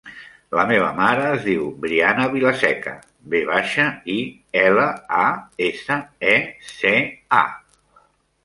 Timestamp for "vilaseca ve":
2.31-3.41